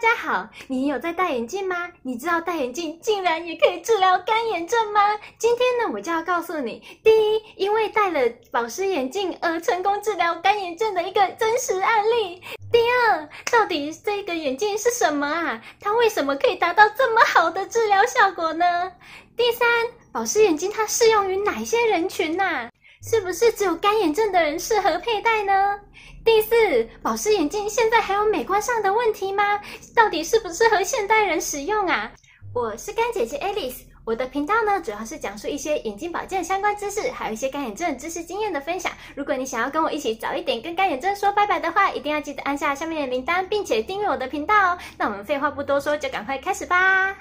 [0.00, 1.90] 大家好，你有在戴眼镜吗？
[2.00, 4.98] 你知道戴眼镜竟然也可以治疗干眼症吗？
[5.36, 8.18] 今天呢，我就要告诉你，第一，因为戴了
[8.50, 12.40] 保湿眼镜而成功治疗干眼症的一个真实案例；
[12.72, 15.60] 第二，到底这个眼镜是什么啊？
[15.78, 18.90] 它为什么可以达到这么好的治疗效果呢？
[19.36, 19.68] 第三，
[20.10, 22.70] 保湿眼镜它适用于哪些人群呐、
[23.02, 25.78] 是不是只有干眼症的人适合佩戴呢？
[26.22, 29.58] 第四，保湿眼镜现在还有美观上的问题吗？
[29.96, 32.12] 到底适不适合现代人使用啊？
[32.54, 38.92] 我是干姐姐 Alice，我的频道呢主要是讲述一些眼睛保健相关知识，还有一些干眼症知识经验的分享。
[39.14, 44.78] 如果你想要跟我一起早一点跟干眼症说拜拜的话，一定要记得按下下面的铃铛，并且订阅我的频道哦。
[44.98, 47.16] 那我们废话不多说，就赶快开始吧。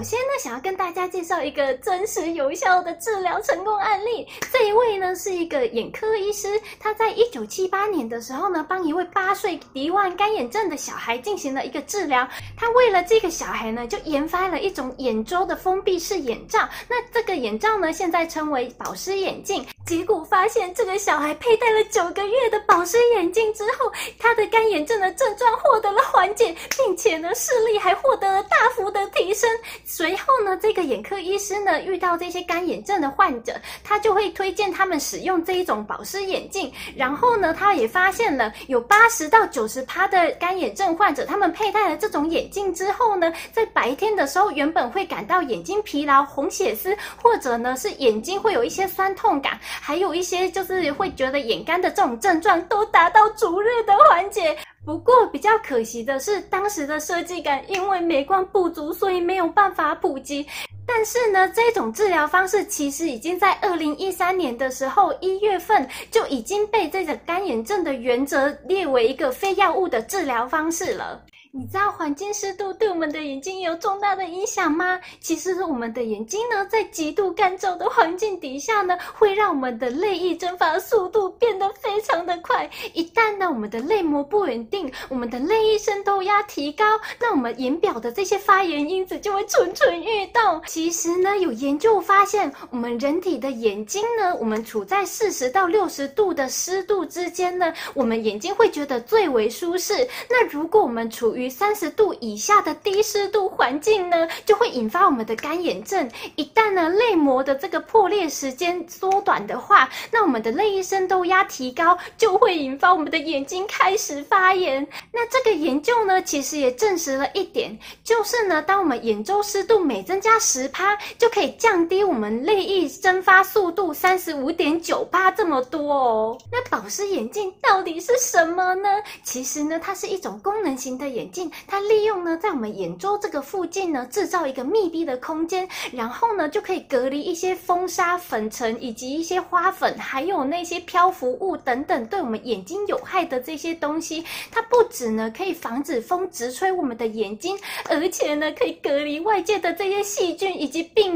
[0.00, 4.26] 首先呢，想要跟大家介绍一个真实有效的治疗成功案例。
[4.50, 12.26] 这一位呢是一个眼科医师，他在一九七八年的时候呢，帮一位八岁罹患干眼症的小孩进行了一个治疗。
[12.56, 16.66] 他为了这个小孩呢，就研发了一种眼周的封闭式眼罩。
[16.88, 19.66] 那这个眼罩呢，现在称为保湿眼镜。
[19.84, 29.50] 结果发现，这个小孩佩戴了九个月的保湿眼镜之后，他的干眼症的症状获得了缓解，并且呢，视力还获得了大幅的提升。
[29.92, 36.72] 随后呢，这个眼科医师呢，遇到这些干眼症的患者，他就会推荐他们使用这一种保湿眼镜。
[36.94, 54.56] 然后呢，他也发现了有八十到九十趴的干眼症患者，他们佩戴了这种眼镜之后呢，在白天的时候原本会感到眼睛疲劳、红血丝，或者呢是眼睛会有一些酸痛感，还有一些就是会觉得眼干的这种症状，都达到逐日的缓解。
[54.84, 60.46] 不过比较可惜的是，当时的设计感因为美观不足，所以没有办法普及。
[60.86, 71.22] 但是呢，这种治疗方式其实已经在二零一三年的时候一月份就已经被这个干眼症的原则列为一个非药物的治疗方式了。
[71.52, 75.00] 你知道环境湿度对我们的眼睛有重大的影响吗？
[75.18, 82.70] 其实我们的眼睛呢，在极度干燥的环境底下呢，会让我们的泪液蒸发速度变得非常的快。
[82.94, 86.84] 一旦呢，我们的泪膜不稳定，我们的泪液渗透压提高，
[87.20, 90.62] 那我们眼表的这些发炎因子就会蠢蠢欲动。
[90.68, 100.08] 其实呢，有研究发现，我们人体的眼睛呢，我们处在四十到六十度的湿度之间呢，我们眼睛会觉得最为舒适。
[100.28, 106.08] 那如果我们处于于三十度以下的低湿度环境呢，就会引发我们的干眼症。
[106.36, 114.86] 一旦呢，泪膜的这个破裂时间缩短的话，那我们的泪液渗透压提高，就会引发我们的眼睛开始发炎。
[115.12, 126.38] 那这个研究呢，其实也证实了一点，就是呢，当我们眼周湿度每增加十趴，就可以降低我们泪液蒸发速度三十五点九趴这么多哦。
[126.52, 128.88] 那保湿眼镜到底是什么呢？
[129.22, 131.50] 其实呢，它是一种功能型的眼镜。
[131.66, 144.24] 它利用呢，在我们眼周这个附近呢，制造一个密闭的空间，然后呢，就可以隔离一些风沙、粉尘以及一些花粉，还有那些漂浮物等等，对我们眼睛有害的这些东西。
[144.50, 147.58] 它不止呢，可以防止风直吹我们的眼睛，
[147.88, 151.09] 而且呢，可以隔离外界的这些细菌以及病，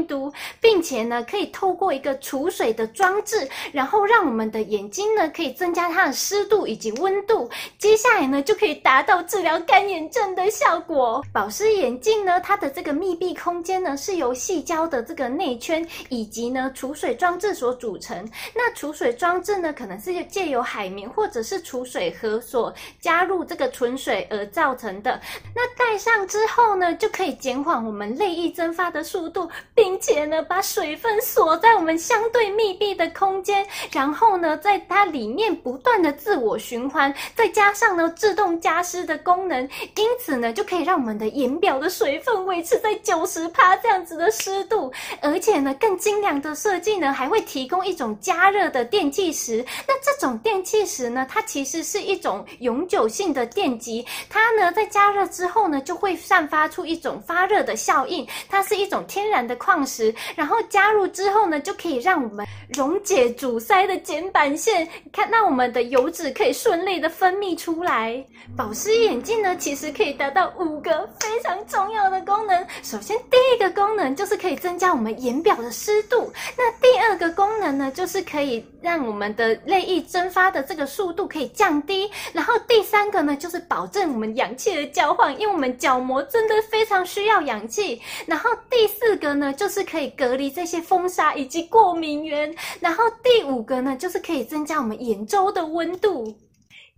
[0.85, 7.49] 且呢，可以透过一个储水的装置，然后让我们的眼睛呢，可以增加它的湿度以及温度。
[7.79, 11.23] 接下来呢，就可以达到治疗干眼症的效果。
[11.33, 18.15] 保湿眼镜呢，它的这个密闭空间呢，是由细胶的这个内圈以及呢储水装置所组成。
[18.53, 22.71] 那储水装置呢，可能是借由海绵或者是储水盒所
[23.01, 25.19] 加入这个纯水而造成的。
[25.55, 39.63] 那戴上之后呢，就可以减缓我们泪液蒸发的速度，并且呢，把水分锁在我们相对密闭的空间，然后呢，在它里面不断的自我循环，再加上呢自动加湿的功能。
[39.95, 44.91] 因此呢，就可以让我们的眼表的水分维持在九十趴这样子的湿度，
[45.21, 49.65] 而且呢，更精良的设计呢，还会提供一种加热的电气石。
[49.87, 58.27] 那这种电气石呢，它其实是一种永久性的电极，它呢在加热之后呢，就会散发出一种发热的效应。
[58.49, 62.45] 它是一种天然的矿石，然后加入之后呢，就可以让我们
[62.75, 68.23] 溶解阻塞的睑板腺，看让我们的油脂可以顺利的分泌出来。
[68.55, 69.95] 保湿眼镜呢，其实。
[69.95, 72.67] 可以达到五个非常重要的功能。
[72.83, 76.33] 首先，第一个功能就是可以增加我们眼表的湿度。
[76.57, 82.11] 那第二个功能呢，就是可以让我们的泪液蒸发的这个速度可以降低。
[82.33, 88.01] 然后第三个呢，就是保证我们氧气的交换，因为我们角膜真的非常需要氧气。
[88.25, 92.55] 然后第四个呢，就是可以隔离这些风沙以及过敏源。
[92.79, 96.33] 然后第五个呢，就是可以增加我们眼周的温度。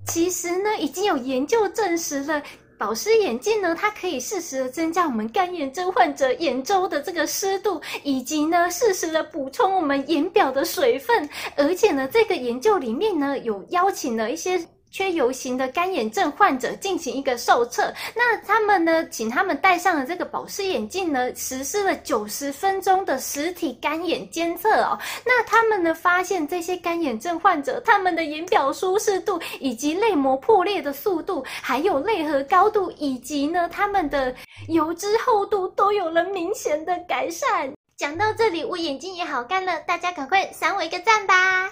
[0.06, 2.42] 其实呢，已经有研究证实了，
[2.78, 11.28] 保湿眼镜呢，它可以适时的增加我们干眼症患者眼周的这个湿度，以及呢，适时的补充我们眼表的水分。
[11.58, 14.64] 而且呢，这个研究里面呢，有邀请了一些。
[14.98, 24.98] 缺油型的干眼症患者进行一个受测，那他们呢，请他们戴上了这个保湿眼镜呢，实施了九十分钟的实体干眼监测哦。
[25.24, 34.34] 那他们呢，发现这些干眼症患者，他们的眼表舒适度，以及泪膜破裂的速度，还有泪核高度，以及呢，他们的
[34.68, 37.72] 油脂厚度都有了明显的改善。
[37.96, 41.70] 讲到这里，我眼睛也好干了，大家赶快赏我一个赞吧！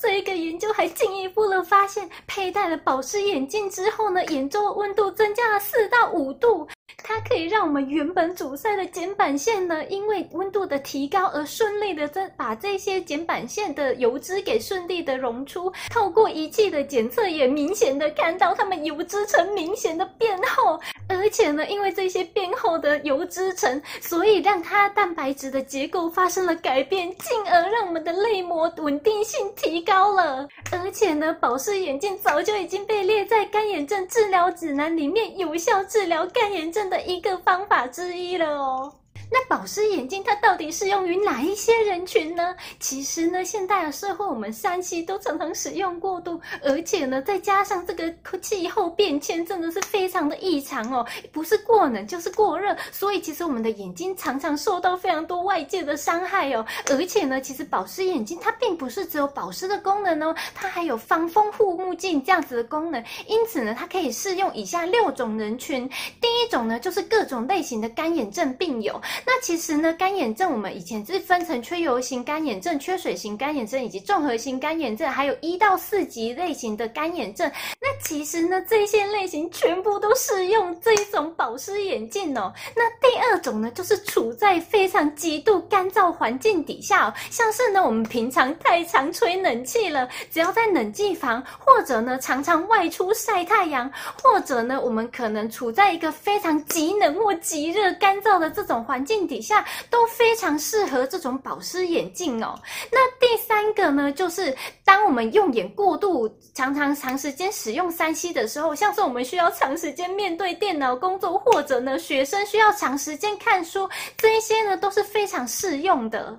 [0.00, 6.68] 这一个研究还进一步的发现，佩戴了保湿眼镜之后呢，眼周温度增加了四到五度。
[7.08, 15.72] 它可以让我们原本阻塞的瞼板腺呢，因为温度的提高而顺利的这把这些瞼板腺的油脂给顺利的溶出。
[15.88, 20.78] 透过仪器的检测，也明显的看到它们油脂层明显的变厚，
[21.08, 30.46] 而且呢，因为这些变厚的油脂层，所以让它蛋白质的结构发生了改变，进而让我们的泪膜稳定性提高了。
[30.70, 36.97] 而且呢，保湿眼镜早就已经被列在干眼症治疗指南里面，有效治疗干眼症的。
[37.02, 38.97] 一个方法之一了哦。
[39.30, 42.54] 那保湿眼镜它到底适用于哪一些人群呢？
[42.80, 56.64] 其实呢，现代的社会我们 3C 都常常使用过度，而且呢，再加上这个气候变迁真的是非常的异常哦，不是过冷就是过热，所以其实我们的眼睛常常受到非常多外界的伤害哦。
[56.90, 63.04] 而且呢，其实保湿眼镜它并不是只有保湿的功能哦，它还有防风护目镜这样子的功能。
[63.26, 65.88] 因此呢，它可以适用以下六种人群。
[66.20, 68.98] 第一种呢，就是各种类型的干眼症病友。
[69.26, 77.50] 那其实呢，干眼症我们以前是分成缺油型干眼症、缺水型干眼症以及综合型干眼症，还有一到四级类型的干眼症。
[77.80, 82.52] 那其实呢，这些类型全部都适用这一种保湿眼镜哦。
[82.74, 93.90] 那第二种呢，就是处在非常极度干燥环境底下哦，像是呢，我们平常太常吹冷气了，只要在冷气房，或者呢，常常外出晒太阳，
[94.22, 99.07] 或者呢，我们可能处在一个非常极冷或极热、干燥的这种环境。
[99.08, 102.60] 镜底下都非常适合这种保湿眼镜哦。
[102.92, 113.88] 那第三个呢，就是当我们用眼过度，常常长时间使用三 C 的时候，像是我们需要长时间面对电脑工作，或者呢，学生需要长时间看书，
[114.18, 116.38] 这一些呢都是非常适用的。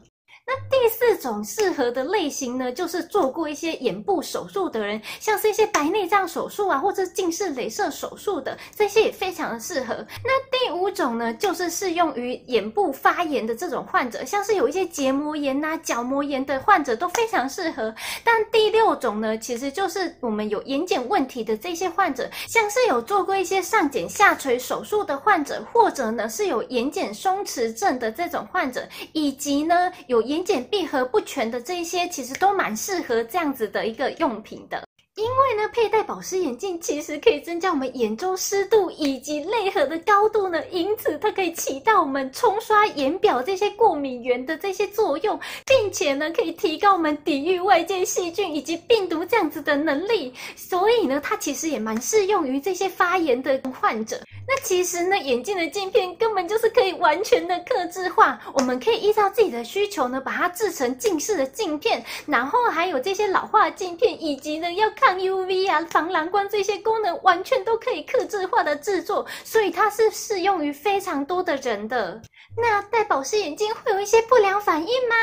[0.50, 9.94] 那第四种适合的类型呢，就是做过一些眼部手术的人，像是一些白内障手术啊，或者近视雷射手术的，这些也非常的适合。
[10.24, 17.94] 那第五种呢，就是适用于眼部发炎的这种患者，像是有一些结膜炎呐、角膜炎的患者都非常适合。
[18.24, 30.39] 但第六种呢，其实就是我们有眼睑问题的这些患者，像是有做过一些上睑下垂手术的患者，或者呢是有眼睑松弛症的这种患者，以及呢有眼。
[30.40, 34.88] 眼睑闭合不全的这一些，其实都蛮适合这样子的一个用品的。
[35.20, 50.34] 因为呢，佩戴保湿眼镜其实可以增加我们眼周湿度以及泪核的高度呢，因此它可以起到我们冲刷眼表这些过敏源的这些作用，并且呢，可以提高我们抵御外界细菌以及病毒这样子的能力。
[50.56, 54.22] 所以呢，它其实也蛮适用于这些发炎的患者。
[54.48, 72.22] 那其实呢，眼镜的镜片根本就是可以完全的克制化，我们可以依照自己的需求呢，把它制成近视的镜片，然后还有这些老化镜片，以及呢要看 UV 啊、防蓝光这些功能，完全都可以克制化的制作，所以它是适用于非常多的人的。
[72.58, 75.16] 那戴保湿眼镜会有一些不良反应吗？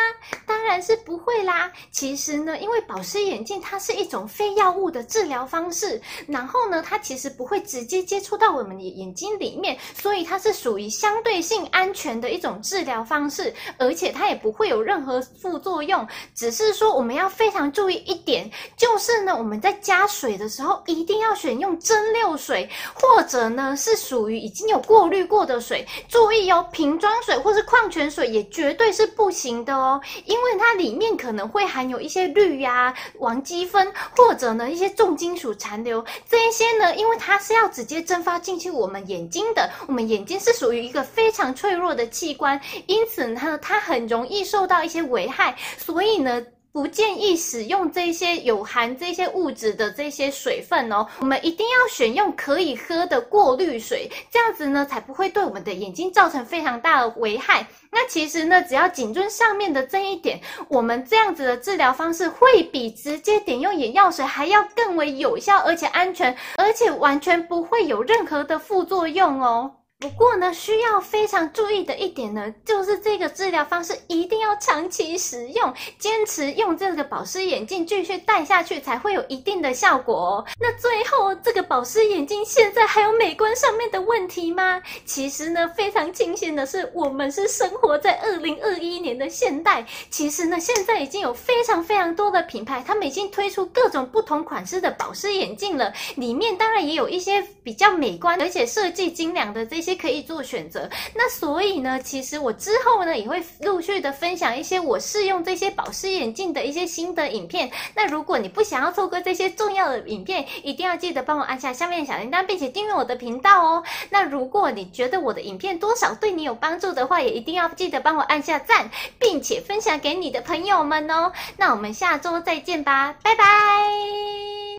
[0.47, 1.71] 当是不会啦。
[1.90, 16.06] 其实呢，因为保湿眼镜它是一种非药物的治疗方式，然后呢，它其实不会直接接触到我们的眼睛里面，所以它是属于相对性安全的一种治疗方式，而且它也不会有任何副作用。
[16.35, 25.87] 只是说我们要非常注意一点，就是呢，我们在加水的时候，一定要选用蒸馏水，或者呢是属于已经有过滤过的水。
[26.09, 36.05] 注意哦，瓶装水或是矿泉水也绝对是不行的哦，因为它它里面可能会含有一些氯呀、王基酚，或者呢一些重金属残留。
[36.29, 46.45] 这一些呢，因为它是要直接蒸发进去我们眼睛的，我们眼睛是属于一个非常脆弱的器官，因此呢，它很容易受到一些危害，所以呢。
[46.76, 57.66] 不建议使用这些有含这些物质的这些水分哦，我们一定要选用可以喝的过滤水，这样子呢才不会对我们的眼睛造成非常大的危害。
[57.90, 69.73] 那其实呢，只要谨遵上面的这一点，我们这样子的治疗方式会比直接点用眼药水还要更为有效，而且安全，而且完全不会有任何的副作用哦。
[69.99, 80.45] 不过呢，需要非常注意的一点呢，就是这个治疗方式一定要长期使用，坚持用这个保湿眼镜继续戴下去，才会有一定的效果哦。
[80.61, 84.83] 那最后，这个保湿眼镜现在还有美观上面的问题吗？
[85.07, 89.83] 其实呢，非常庆幸的是，我们是生活在二零二一年的现代。
[90.11, 95.91] 其实呢，现在已经有非常非常多的品牌，他们已经推出各种不同款式的保湿眼镜了。
[96.17, 99.97] 里面当然也有一些比较美观，而且设计精良的这些些。
[99.97, 107.71] 可以做选择，那所以呢，其实我之后呢也会陆续的分享一些我试用这些保湿眼镜的一些新的影片。
[107.95, 113.83] 那如果你不想要错过这些重要的影片，一定要记得帮我按下下面的小铃铛，并且订阅我的频道哦。
[114.11, 121.33] 那如果你觉得我的影片多少对你有帮助的话，也一定要记得帮我按下赞，并且分享给你的朋友们哦。
[121.57, 124.66] 那我们下周再见吧，拜拜。